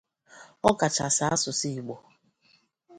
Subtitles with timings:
[0.69, 1.95] ọ kachasị asụsụ Igbo